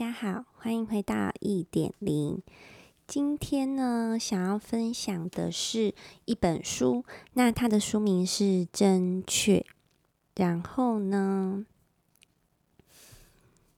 [0.00, 2.42] 大家好，欢迎回到一点零。
[3.06, 5.94] 今天呢，想要分享的是
[6.24, 9.58] 一本书，那它的书名是《真确》。
[10.36, 11.66] 然后呢，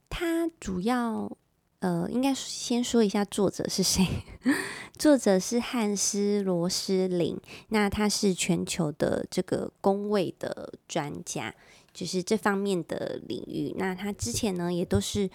[0.08, 1.36] 它主要
[1.80, 4.06] 呃，应该先说一下作者是谁。
[4.96, 7.36] 作者是汉斯·罗斯林，
[7.70, 11.52] 那他是全球的这个公卫的专家，
[11.92, 13.74] 就是这方面的领域。
[13.76, 15.28] 那他之前呢，也都是。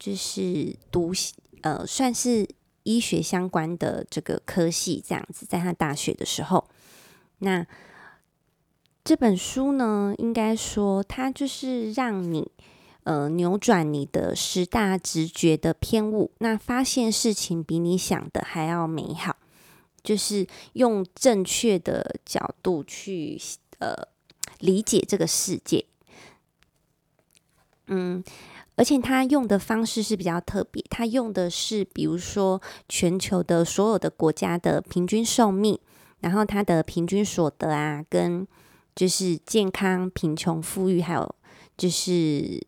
[0.00, 1.12] 就是读
[1.60, 2.48] 呃，算是
[2.84, 6.66] 医学相关的这个科系这样子，在他大学的时候，
[7.40, 7.66] 那
[9.04, 12.50] 这本书呢，应该说它就是让你
[13.04, 19.36] 呃扭转你的十大直觉的偏误，那发现事情比你想的还要美好，
[20.02, 23.38] 就是用正确的角度去
[23.80, 24.08] 呃
[24.60, 25.84] 理解这个世界，
[27.88, 28.24] 嗯。
[28.80, 35.78] 而且他用的方式是比较特别，他用的是比如说全球的所有的国家的平均寿命，
[36.20, 38.48] 然后他的平均所得啊，跟
[38.96, 41.34] 就是健康、贫穷、富裕，还有
[41.76, 42.66] 就是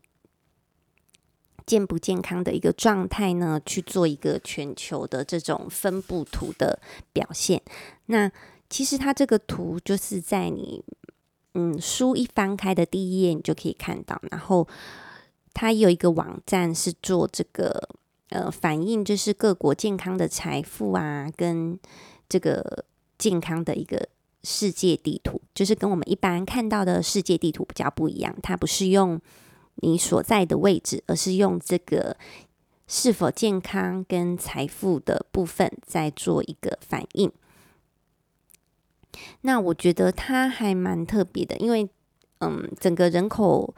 [1.65, 6.79] 健不健康的一个状态呢，去做一个全球的这种分布图的
[7.11, 7.59] 表现。
[8.05, 8.31] 那
[8.69, 10.83] 其实他这个图就是在你
[11.55, 14.67] 嗯书一翻开的第一页，你就可以看到，然后。
[15.53, 17.89] 它有一个网站是做这个
[18.29, 21.79] 呃反映，就是各国健康的财富啊，跟
[22.27, 22.85] 这个
[23.19, 24.09] 健康的一个
[24.43, 28.35] 世界地图，就是跟我们一般看到的世界地图比较不一样。
[28.41, 29.21] 它不是用
[29.75, 32.17] 你所在的位置，而是用这个
[32.87, 37.31] 是否健康跟财富的部分在做一个反应。
[39.41, 41.87] 那我觉得它还蛮特别的，因为
[42.39, 43.75] 嗯，整个人口。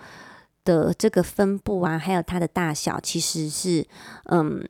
[0.66, 3.86] 的这个分布啊，还有它的大小，其实是
[4.26, 4.68] 嗯，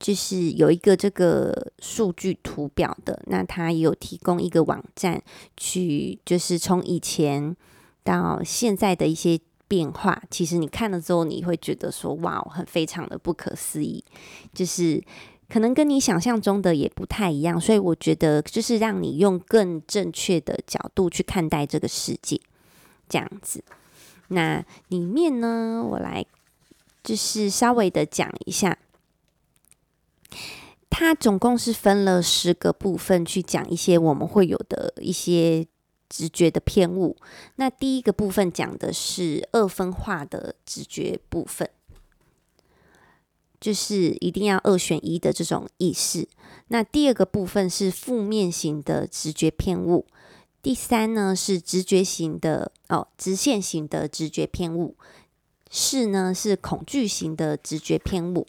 [0.00, 3.22] 就是有一个这个数据图表的。
[3.26, 5.22] 那它有提供一个网站，
[5.56, 7.54] 去就是从以前
[8.02, 9.38] 到现在的一些
[9.68, 10.22] 变化。
[10.30, 14.02] 其实你看了之后，你会觉得说，哇，很非常的不可思议，
[14.52, 15.02] 就是
[15.48, 17.60] 可能跟你想象中的也不太一样。
[17.60, 22.40] 所以我觉得，就是让你用更正确的角度去看待这个世界，
[23.08, 23.62] 这样子。
[24.28, 26.24] 那里面呢，我来
[27.02, 28.78] 就是稍微的讲一下，
[30.88, 35.66] 它总共是分了十个部分去讲一些我们会有的一些
[36.08, 37.16] 直觉的偏误。
[37.56, 41.68] 那第一个部分讲的是二分化的直觉部分，
[43.60, 46.28] 就是一定要二选一的这种意识。
[46.68, 50.06] 那第二个部分是负面型的直觉偏误。
[50.64, 54.96] 第三呢是直觉型的哦，直线型的直觉偏误。
[55.70, 58.46] 四呢是恐惧型的直觉偏误。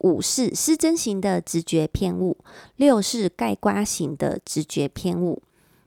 [0.00, 2.36] 五是失真型的直觉偏误。
[2.76, 5.42] 六是盖瓜型的直觉偏误。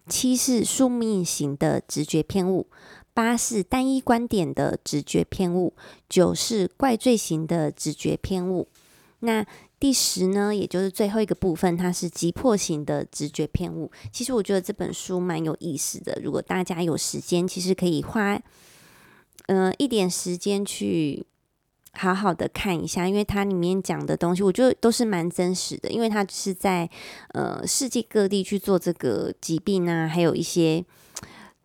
[0.08, 2.66] 七是宿命型的直觉偏误。
[3.14, 5.76] 八是单一观点的直觉偏误。
[6.10, 8.68] 九是怪罪型的直觉偏误。
[9.20, 9.46] 那
[9.80, 13.90] 第十呢，也就是最后一个部分，它是急迫型的直觉偏误。
[14.12, 18.34] 其实我觉得这本书蛮有意思的，如果大家有时间，其实可以花
[19.48, 21.26] 嗯、呃、一点时间去
[21.94, 26.90] 好好的看一下，因为它里面讲的东西，我觉得都是蛮真实的，因为它是在
[27.30, 30.84] 呃世界各地去做这个疾病啊，还有一些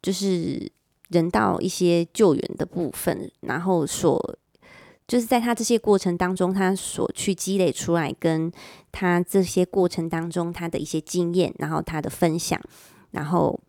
[0.01, 0.71] 就是
[1.09, 4.39] 人道一些救援的部分，然后所。
[5.07, 8.51] 就是在他这些过程当中，他所去积累出来，跟
[8.91, 12.59] 他这些过程当中他的一些经验，然后他的分享，
[13.11, 13.61] 然后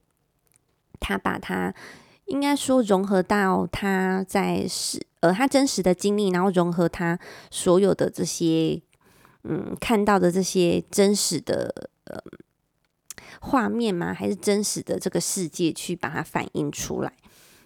[1.00, 1.73] 他把他
[2.25, 7.19] 应该说融合到他在实呃他真实的经历，然后融合他
[7.52, 8.81] 所有的这些
[9.44, 12.17] 嗯看到的这些真实的呃
[13.41, 17.11] 画面吗，还是真实的这个世界去把它反映出来。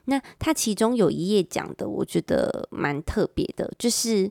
[0.10, 4.30] 那它其中有一页讲的，我觉得蛮特别的，就是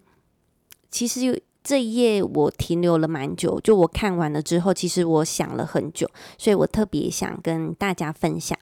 [0.91, 8.59] 其实这一页我停留了蛮久，就我看完了之后，其实我想了很久，所以我特别想跟大家分享。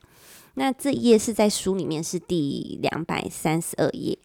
[0.55, 4.19] 那这一页是在书里面是第两百三十二页。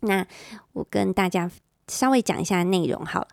[0.00, 0.26] 那
[0.72, 1.50] 我跟大家
[1.88, 3.28] 稍微讲一下内容好了。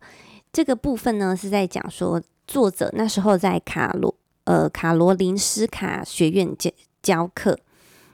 [0.52, 4.14] 这个部分呢是在讲说，作者那时候在卡罗
[4.44, 6.70] 呃卡罗林斯卡学院教
[7.02, 7.58] 教课。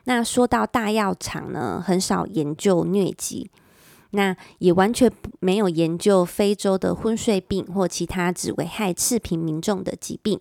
[0.06, 3.50] 那说到大药厂呢，很少研究疟疾，
[4.12, 10.40] 那也完全没有研究非洲的昏睡病或其他只危害赤贫民众的疾病。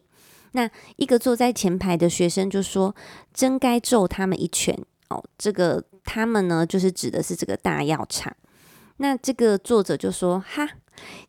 [0.53, 2.95] 那一个坐在前排的学生就说
[3.35, 4.79] ：“真该揍他们一拳！”
[5.11, 8.33] 哦，这个他们呢，就是指的是这个大药厂。
[8.99, 10.69] 那这个作者就说：“哈，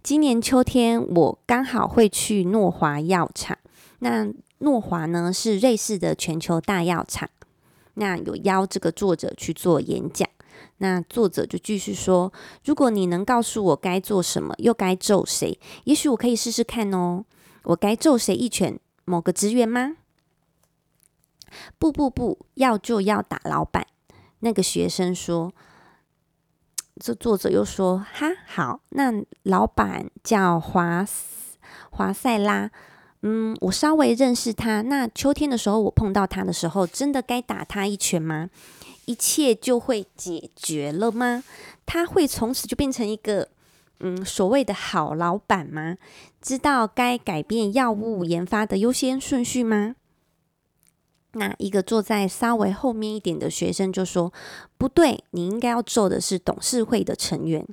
[0.04, 3.58] 今年秋天我刚好会去诺华药厂。
[4.00, 7.28] 那诺华呢是瑞士的全球大药厂。
[7.96, 10.30] 那有邀这个作者去做演讲。
[10.78, 12.32] 那作者就继续说：
[12.64, 17.26] 如果你能告诉我该做什么，又该揍谁，也许我可以试试看哦。
[17.64, 18.80] 我该揍谁一拳？
[19.04, 19.98] 某个职员吗？
[21.78, 23.88] 不不不，要就要打老板。
[24.40, 25.54] 那个学生说。”
[26.98, 29.12] 这作者又说：“哈，好，那
[29.44, 31.06] 老板叫华
[31.90, 32.72] 华塞拉，
[33.28, 34.84] 嗯，我稍微认识他。
[34.84, 38.52] 那秋天的时候，我碰到他的时候，真的该打他一拳吗？
[39.06, 41.44] 一切就会解决了吗？
[41.88, 43.50] 他会从此就变成一个
[44.00, 45.98] 嗯所谓的好老板吗？
[46.40, 49.96] 知道该改变药物研发的优先顺序吗？”
[51.34, 54.32] 那一个坐在稍微后面一点的学生就说
[54.78, 57.66] ：“不对，你应该要做的是董事会的成员。”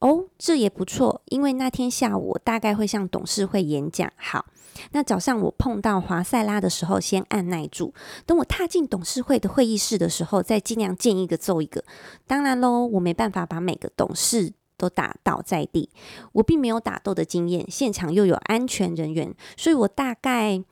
[0.00, 4.10] 哦，这也不错，因为那天下午我大概会向董事会演讲。
[4.16, 4.46] 好，
[4.92, 7.94] 那早上我碰到华塞拉的时候，先按耐住，
[8.26, 11.84] 等我踏进董事会的会议室的时候，再尽量见一个揍一个。
[12.26, 15.90] 当然喽，我没办法把每个董事都打倒在地，
[16.32, 20.64] 我并没有打斗的经验，现场又有安全人员，所以我大概。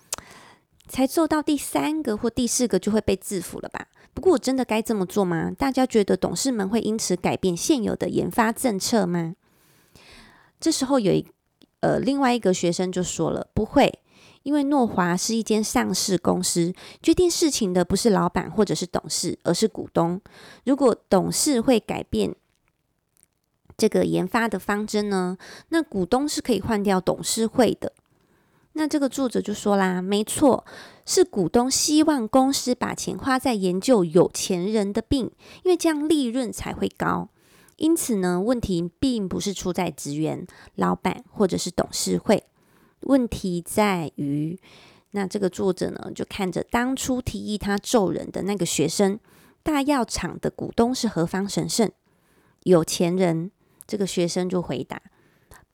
[0.90, 3.88] 才做到第三个或第四个就会被制服了吧？
[4.14, 5.50] 不过我真的该这么做吗？
[5.56, 9.34] 大家觉得董事们会因此改变现有的研发政策吗？
[10.58, 11.24] 这时候有一
[11.80, 14.00] 呃另外一个学生就说了，不会，
[14.42, 20.20] 因为诺华是一间上市公司，决定事情的不是老板或者是董事，而是股东。
[20.64, 22.34] 如果董事会改变
[23.76, 25.38] 这个研发的方针呢，
[25.68, 27.92] 那股东是可以换掉董事会的。
[28.78, 30.64] 那这个作者就说啦，没错，
[31.04, 35.32] 是股东希望公司把钱花在研究有钱人的病，
[35.64, 37.28] 因为这样利润才会高。
[37.74, 40.46] 因此呢，问题并不是出在职员、
[40.76, 42.44] 老板或者是董事会，
[43.00, 44.56] 问题在于，
[45.10, 49.18] 那这个作者呢，就看着当初提议他揍人的那个学生，
[49.64, 51.90] 大药厂的股东是何方神圣？
[52.62, 53.50] 有钱人？
[53.88, 55.02] 这个学生就回答。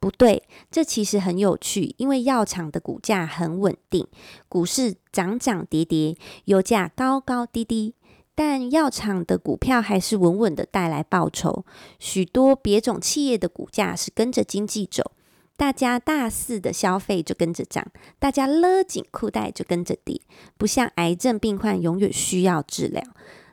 [0.05, 4.07] 不对，这其实很有趣，因为药厂的股价很稳定，
[4.47, 7.95] 股市涨涨跌跌，油价高高低低，
[8.35, 11.65] 但药厂的股票还是稳稳的带来报酬。
[11.97, 15.11] 许多别种企业的股价是跟着经济走，
[15.57, 17.87] 大家大肆的消费就跟着涨，
[18.19, 20.21] 大家勒紧裤带就跟着跌，
[20.55, 23.01] 不像癌症病患永远需要治疗。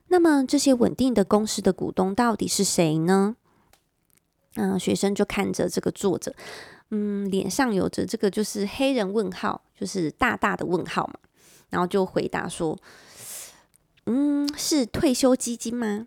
[0.09, 3.37] 那么这些稳定的公司的股东到底是谁呢？
[4.57, 6.35] 嗯，学生就看着这个作者，
[6.91, 11.15] 嗯，脸上有着这个就是黑人问号，就是大大的问号嘛，
[11.71, 12.79] 然后就回答说
[14.05, 16.07] ：“嗯，是退休基金吗？”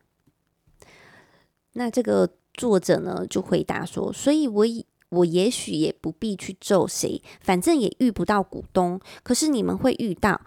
[1.73, 4.65] 那这个作者呢就回答说：“所以我
[5.09, 10.39] 我也许也不必去揍谁，反正也遇不到股东，可是你们会遇到。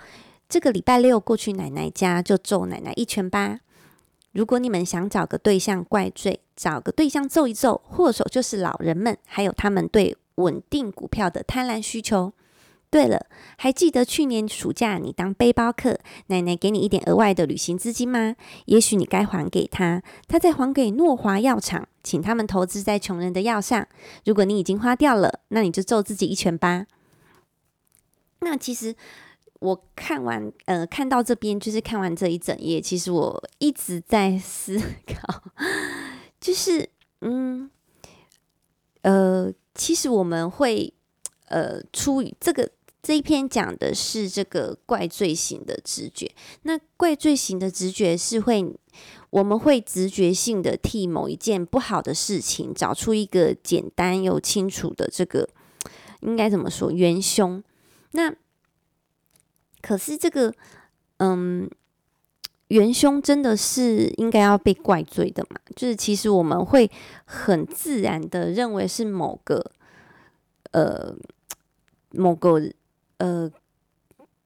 [0.49, 3.61] 这个礼拜六过去奶奶家就揍奶奶一拳吧。”
[4.39, 12.33] 如果你们想找个对象怪罪，找个对象揍一揍，祸首就是老人们，还有他们对稳定股票的贪婪需求。
[12.89, 13.27] 对了，
[13.57, 15.99] 还记得去年暑假你当背包客，
[16.29, 18.37] 奶奶给你一点额外的旅行资金吗？
[18.67, 23.89] 也许你该还给他，他再还给诺华药厂，请他们投资在穷人的药上。
[24.25, 26.87] 如果你已经花掉了，那你就揍自己一拳吧。
[28.39, 28.95] 那其实。
[29.61, 35.43] 我看完，呃，看到这边就是看完这一整页，其实我一直在思考，
[36.41, 36.89] 就是，
[37.23, 37.69] 嗯，
[39.03, 40.95] 呃，其实我们会，
[41.49, 42.71] 呃，出于这个
[43.03, 46.31] 这一篇讲的是这个怪罪型的直觉，
[46.63, 48.65] 那怪罪型的直觉是会，
[49.31, 55.49] 我们会直觉性的替某一件不好的事情找出一个简单又清楚的这个，
[56.21, 57.61] 应该怎么说，元凶，
[58.13, 58.33] 那。
[59.81, 60.53] 可是这个，
[61.19, 61.69] 嗯，
[62.69, 65.61] 元凶真的是应该要被怪罪的嘛？
[65.75, 66.91] 就是其实我们会
[67.25, 69.71] 很自然的认为是某个，
[70.73, 71.15] 呃，
[72.11, 72.61] 某个
[73.19, 73.51] 呃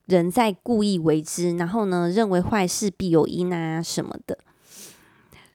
[0.05, 4.37] 人在故意为之，然后呢，认为坏事必有因啊什么的。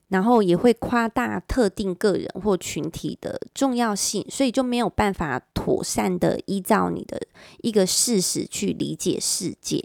[0.09, 7.21] 然后也会夸大特定个人或群体的重要性，所以就没有办法妥善的依照你的
[7.63, 9.85] 一个事实去理解世界。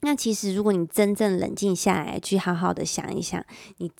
[0.00, 3.44] 那其实，如果你真正冷静下来，去好好的想一想，
[3.78, 3.90] 你。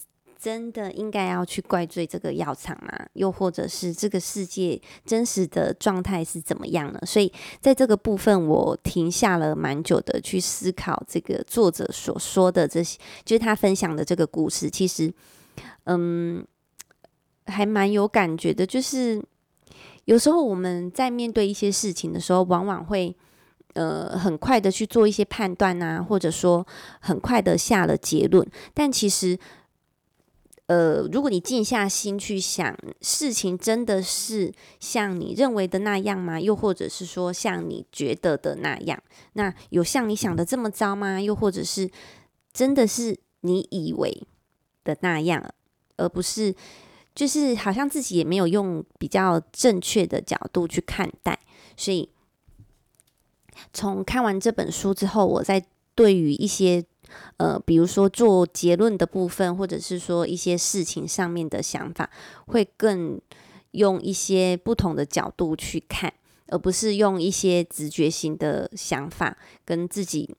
[0.47, 3.05] 真的应该要去怪罪这个药厂吗？
[3.15, 7.01] 又或者是这个世界真实的状态是怎么样呢？
[7.05, 14.71] 所以在这个部分，我停下了蛮久的去思考这个作者所说的这些，就是他分享的这个故事。
[14.71, 15.13] 其实，
[15.83, 16.47] 嗯，
[17.47, 18.65] 还蛮有感觉的。
[18.65, 19.21] 就是
[20.05, 23.17] 有时候我们在面对一些事情的时候，往往会
[23.75, 26.65] 呃很快的去做一些判断啊，或者说
[27.01, 29.37] 很快的下了结论，但其实。
[30.67, 36.41] 呃，如果你静下心去想，事情真的是像你认为的那样吗？
[36.41, 39.01] 又或者是说像你觉得的那样？
[39.35, 41.21] 那有像你想的这么糟吗？
[41.21, 41.89] 又或者是
[42.53, 44.27] 真的是你以为
[44.83, 45.55] 的那样，
[45.99, 46.53] 而不是
[47.15, 51.39] 就是好像自己也没有用比较正确的角度去看待。
[51.77, 52.11] 所以
[53.73, 56.85] 从看完这本书之后，我在对于一些。
[57.39, 62.09] 呃，比如说做结论的部分，或者是说一些事情上面的想法，
[62.47, 63.21] 会更
[63.73, 66.13] 用一些不同的角度去看，
[66.49, 70.35] 而不是用一些直觉型的想法跟自己。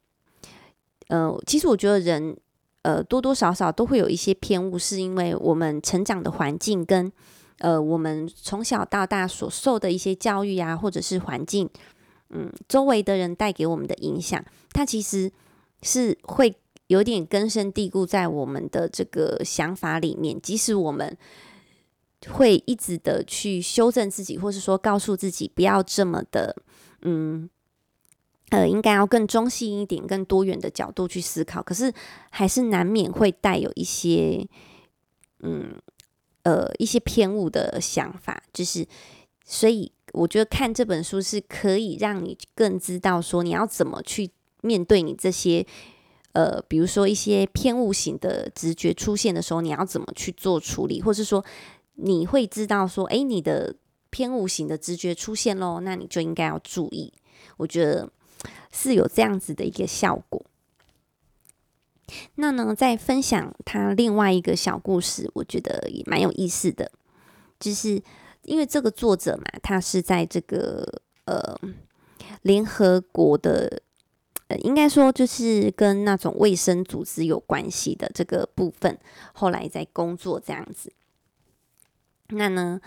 [1.10, 2.36] 呃，其实我觉得人，
[2.82, 7.12] 呃，多多少少都会有一些偏误，是因为我们成长的环境跟
[7.60, 11.70] 呃，我们从小到大所受的一些教育啊，或者是环境，
[12.32, 15.32] 嗯，周围的人带给我们的影响，它其实。
[15.82, 16.56] 是会
[16.88, 21.18] 有点根深蒂固在我们的这个想法里面，即使我们
[22.30, 26.56] 会一直的去修正自己，或是说告诉自己不要这么的，
[27.02, 27.50] 嗯，
[28.50, 31.94] 呃，应该要更中性一点、更多元的角度去思考，可是
[32.30, 34.48] 还是难免会带有一些，
[35.42, 35.80] 嗯，
[36.44, 38.88] 呃，一些偏误的想法，就是，
[39.46, 44.32] 所以我觉得看这本书是可以让你更知道说你要怎么去。
[44.68, 45.66] 面对你这些，
[46.34, 51.02] 呃，比如说一些偏误型的直觉出现的时候，你要怎么去做处理？
[51.02, 51.44] 或是说，
[51.96, 53.76] 你会知道说，诶，你的
[54.10, 57.14] 偏误型的直觉出现喽，那你就应该要注意。
[57.56, 58.12] 我觉得
[58.72, 60.46] 是有这样子的一个效果。
[62.36, 66.92] 那呢，在分享他另外一个小故事，我觉得也蛮有意思的，
[67.60, 68.00] 就是
[68.44, 71.58] 因为这个作者嘛，他是在这个呃
[72.44, 73.82] 联合国的。
[74.48, 78.98] 呃，应该说就是跟那种卫生组织有关系的这个部分，
[79.34, 80.92] 后来在工作这样子。
[82.30, 82.80] 那呢，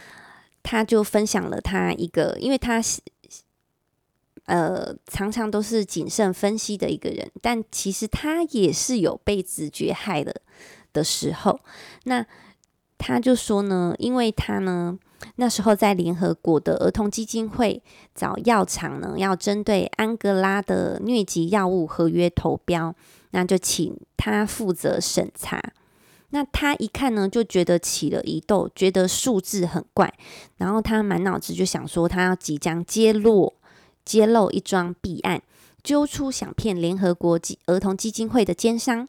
[0.63, 3.01] 他就分享了他一个，因为他是
[4.47, 10.35] 呃常常都是谨慎分析的一个人，但其实他也是有被直觉害了
[10.93, 11.61] 的时候。
[12.05, 12.27] 那
[12.97, 14.99] 他就说呢，因为他呢。
[15.37, 17.83] 那时候在联合国的儿童基金会
[18.15, 22.95] 找药厂呢，要针对安哥拉的疟疾药物合约投标，
[23.31, 25.63] 那就请他负责审查。
[26.31, 30.15] 那他一看呢，就觉得起了疑窦，觉得数字很怪，
[30.59, 33.55] 然后他满脑子就想说，他要即将揭露
[34.05, 35.43] 揭露一桩弊案，
[35.83, 39.09] 揪出想骗联合国儿童基金会的奸商。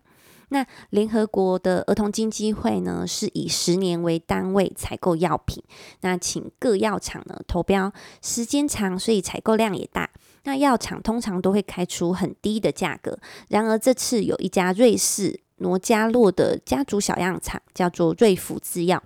[0.54, 5.64] 那联合国的儿童基金会呢，是以十年为单位采购药品，
[6.02, 10.10] 那请各药厂呢投标，时间长，所以采购量也大。
[10.44, 13.18] 那药厂通常都会开出很低的价格，
[13.48, 19.02] 然而这次有一家瑞士罗加洛的家族小药厂，叫做瑞福制药，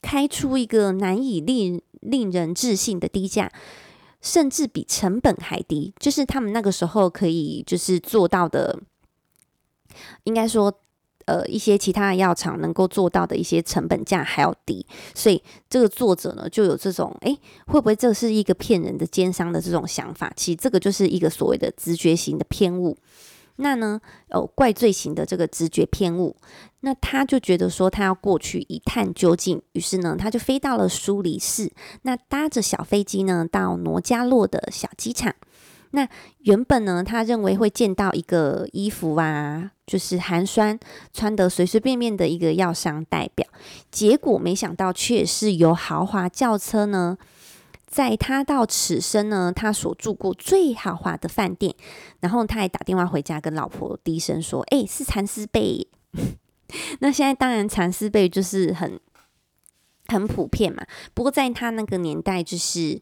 [0.00, 3.50] 开出一个难以令令人置信的低价，
[4.22, 8.78] 甚至比成本还低，就是他们那个时候可以就是做到的。
[10.24, 10.72] 应该说，
[11.26, 20.32] 呃，一些其他的药厂能够做到的一些成本价还要低，所以这个作者呢就有这种，诶，会不会这是一个骗人的奸商的这种想法？
[20.36, 22.96] 其实这个就是一个所谓的直觉型的偏误。
[23.58, 23.98] 那呢，
[24.28, 26.36] 哦，怪罪型的这个直觉偏误，
[26.80, 31.72] 那他就觉得说他要过去一探究竟，于是呢，他就飞到了苏黎世，
[32.02, 35.34] 那搭着小飞机呢到罗加洛的小机场。
[35.92, 36.06] 那
[36.40, 40.78] 原本呢，他认为会见到一个衣服啊，就是寒酸
[41.12, 43.46] 穿得随随便便的一个药商代表，
[43.90, 47.16] 结果没想到却是由豪华轿车呢
[47.86, 51.74] 载他到此生呢他所住过最豪华的饭店，
[52.20, 55.86] 然后他还打电话回家跟老婆低声说：“哎、是蚕丝被。
[57.00, 58.98] ”那现在当然蚕丝被就是很
[60.08, 63.00] 很普遍嘛，不过在他那个年代就是。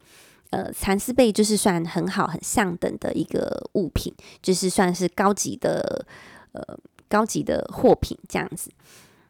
[0.54, 6.06] 呃，蚕丝被就是算很好、很上等的一个物品，就是算是高级的
[6.52, 6.62] 呃
[7.08, 8.70] 高级的货品这样子。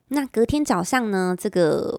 [0.08, 1.98] 那隔天早上呢，这个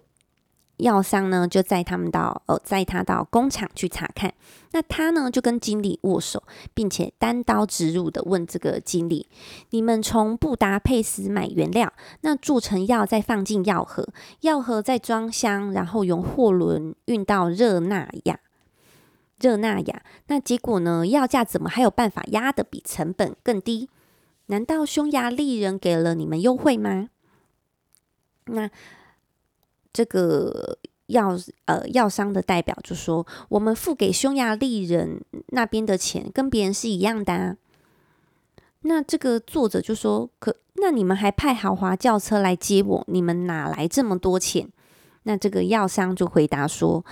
[0.78, 4.32] 药商呢就载他们到呃载他到工厂去查看。
[4.74, 6.44] 那他呢就跟经理握手，
[6.76, 9.28] 并且单刀直入的问这个经理
[9.72, 11.92] ：“你们从布达佩斯买原料，
[12.22, 14.08] 那做成药再放进药盒，
[14.42, 18.40] 药盒再装箱，然后用货轮运到热那亚。”
[19.40, 21.06] 热那亚，那结果呢？
[21.06, 23.90] 药价怎么还有办法压得比成本更低？
[24.46, 27.10] 难道匈牙利人给了你们优惠吗？
[28.46, 28.70] 那
[29.92, 30.78] 这个
[31.08, 37.58] 药呃药商的代表就说，我们付给匈牙利人那边的钱跟别人是一样的啊。
[38.82, 44.70] 那这个作者就说，可那你们还派豪华轿车来接我，你们哪来这么多钱？
[45.24, 47.04] 那这个药商就回答说。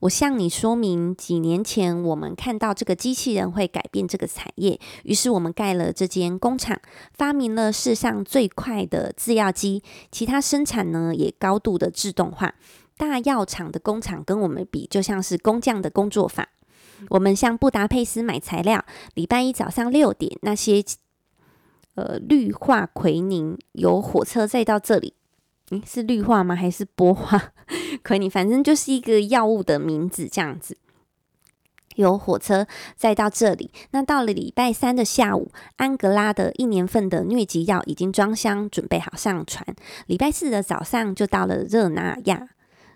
[0.00, 6.78] 我向你说明，几年前我们看到这个机器人会改变这个产业，于是我们盖了这间工厂，
[7.12, 12.54] 发明了世上最快的制药机，其他生产呢也高度的自动化。
[12.98, 16.48] 大药厂的工厂跟我们比，就像是工匠的工作法。
[17.10, 18.84] 我们向布达佩斯买材料，
[19.14, 20.82] 礼拜一早上六点，那些
[21.94, 25.14] 呃氯化奎宁由火车载到这里。
[25.70, 26.54] 嗯，是氯化吗？
[26.54, 27.52] 还是波化？
[28.06, 30.76] 可你，反正就是一个药物的名字这样子。
[31.96, 39.74] 由火车再到这里，那到了礼拜三的下午，安格拉的一年份的疟疾药已经装箱，准备好上船。
[40.06, 42.50] 礼拜四的早上就到了热那亚。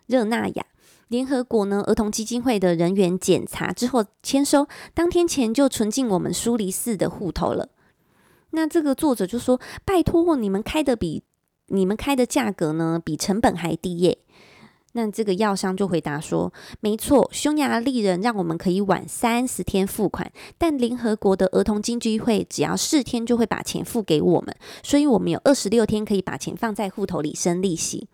[0.07, 0.67] 热那亚
[1.09, 7.71] 联合国呢儿童基金会的人员检查之后签收，当天前就存进我们苏黎世的户头了。
[8.51, 11.25] 那这个作者就说：“拜托，你们开的比。”
[11.73, 14.19] 你们开的价格呢，比成本还低耶？
[14.93, 28.09] 那这个药商就回答说：“没错，匈牙利人让我们可以晚三十天付款，但联合国的儿童基金会只要四天就会把钱付给我们，所以我们有二十六天可以把钱放在户头里生利息。”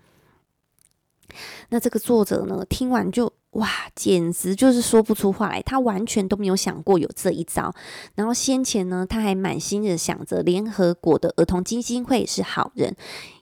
[1.71, 3.33] 那这个作者呢，听完就。
[3.57, 5.63] 哇，简直就是说不出话来。
[5.63, 7.75] 他完全都没有想过有这一招。
[8.15, 12.95] 然后先前呢，他还满心的想着联合国的儿童基金会是好人，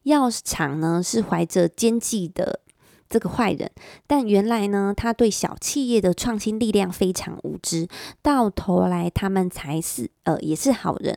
[0.04, 2.60] 药厂呢是怀着奸计的
[3.08, 3.70] 这个坏人。
[4.06, 7.88] 但原来呢，他对小企业的创新力量非常无知。
[8.22, 11.16] 到头来，他们才是呃也是好人，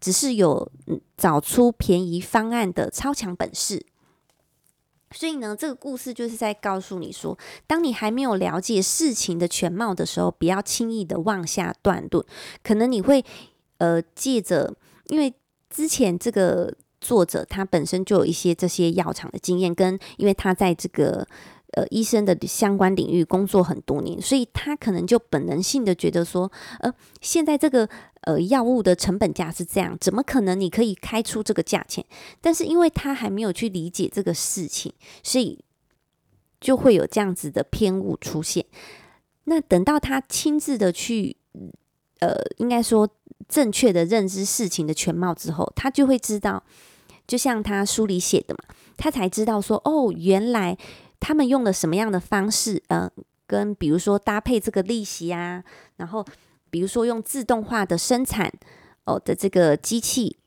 [0.00, 0.70] 只是有
[1.16, 3.86] 找出便宜方案的超强本事。
[5.12, 12.24] 所以呢，这个故事就是在告诉你说，当你还没有了解事情的全貌的时候，不要轻易的妄下断论。
[12.62, 13.24] 可能你会，
[13.78, 14.72] 呃，借着，
[15.08, 15.34] 因为
[15.68, 21.26] 之前这个作者他本身就有一些这些药厂的经验，跟因为他在这个。
[21.74, 27.88] 呃，医生的相关领域工作很多年，所以他可能就本能性的觉得说，呃，现在这个
[28.22, 32.04] 呃药物的成本价是这样，怎么可能你可以开出这个价钱？
[32.40, 35.64] 但是因为他还没有去理解这个事情，所以
[36.60, 38.66] 就会有这样子的偏误出现。
[39.44, 41.36] 那等到他亲自的去，
[42.18, 43.08] 呃，应该说
[43.48, 46.64] 正确的认知事情的全貌之后，他就会知道，
[47.30, 50.76] 就像他书里写的嘛，他才知道说，哦，原来。
[51.22, 52.82] 他们用了什么样的方式？
[52.88, 53.06] 呃，
[53.46, 55.62] 跟比如说搭配这个利息啊，
[55.98, 56.24] 然后
[56.70, 58.50] 比如说用自动化的生产
[59.04, 60.38] 哦的这个机器，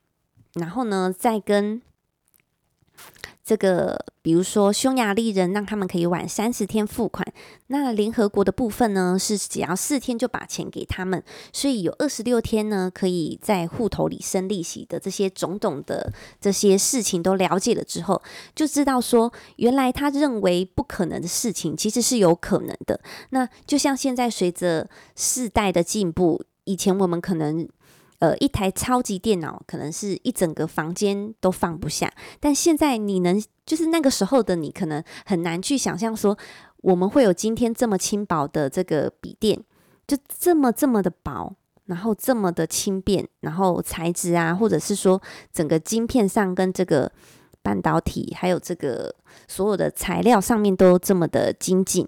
[0.56, 1.80] 然后呢再跟。
[3.46, 7.28] 这个，比如说匈牙利人让他们可以晚三十天付款，
[7.68, 18.22] 那联合国的部分呢是只要四天就把钱给他们，所以有二十六天呢可以在户头里生利息的这些种种的这些事情都了解了之后，
[18.56, 23.02] 就知道说原来他认为不可能的事情其实是有可能的。
[23.32, 27.68] 那就像现在随着世代的进步，以前我们可能。
[28.24, 32.10] 呃，一台超级电脑可能是一整个房间都放不下，
[32.40, 36.38] 但现在你能，就是那个时候的你，可能很难去想象说，
[36.78, 39.62] 我们会有今天这么轻薄的这个笔电，
[40.08, 41.54] 就这么这么的薄，
[41.88, 47.12] 然后这么的轻便，然后材质啊，或者是说整个晶片上跟这个
[47.62, 49.14] 半导体，还有这个
[49.50, 52.08] 所有的材料上面都这么的精进。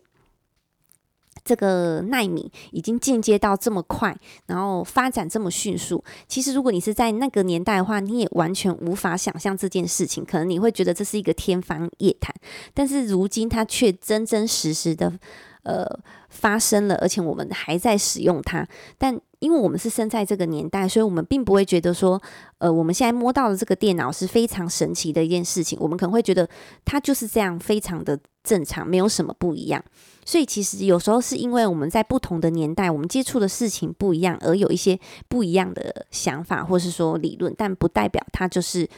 [1.45, 6.03] 这个耐米已经进阶到这么快，然后发展这么迅速。
[6.27, 10.25] 其实，如果你是在那个年代的话，你也完全无法想象这件事情。
[10.25, 12.34] 可能你会觉得这是一个天方夜谭，
[12.73, 15.13] 但是如今它却真真实实的
[15.62, 15.86] 呃
[16.29, 18.67] 发生了，而且我们还在使用它。
[18.97, 22.19] 但因为我们是生在这个年代，所以我们并不会觉得说，
[22.58, 25.77] 呃，我们现在摸到的这个电脑是非常神奇的一件事情。
[25.79, 26.49] 我们可能会觉得
[26.84, 29.84] 它就是这样，非常的正常，没有什么不一样。
[30.27, 38.89] 所以其实有时候是因为我们在不同的年代，我们接触的事情不一样，而有一些不一样的想法，或是说理论，但不代表它就是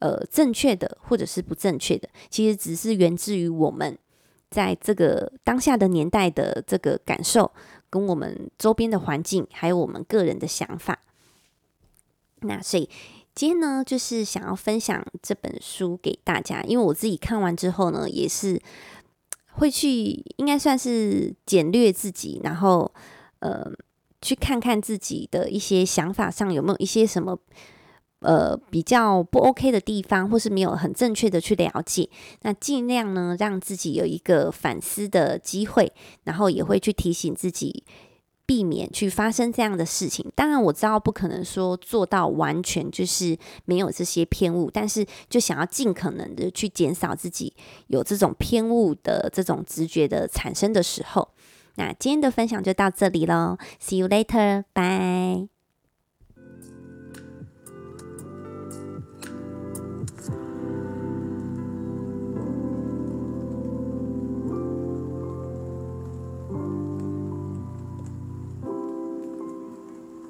[0.00, 2.08] 呃正确的，或者是不正确的。
[2.28, 3.96] 其实只是源自于我们
[4.50, 7.52] 在这个当下的年代的这个感受，
[7.88, 10.98] 跟我们周边的环境，还有我们个人的想法。
[12.40, 12.90] 那所以
[13.36, 18.60] 今天呢，就是想要分享这本书给大家，因为我自己看完之后呢，也是。
[19.58, 22.90] 会去，应该算是简略自己，然后
[23.40, 23.70] 呃，
[24.22, 27.38] 去看看自己的一些想法上有没有一些什么
[28.20, 32.08] 呃比较不 OK 的地方，或是没有很正确的去了解，
[32.42, 35.92] 那尽量呢让自己有一个反思的机会，
[36.24, 37.84] 然后也会去提醒自己。
[38.46, 40.24] 避免去发生这样的事情。
[40.34, 47.52] 当然，我知道不可能说做到完全就是没有这些偏误，但是就想要尽可能的去减少自己
[47.88, 51.28] 有这种偏误的这种直觉的产生的时候。
[51.74, 55.55] 那今天的分享就到这里喽，See you later，bye。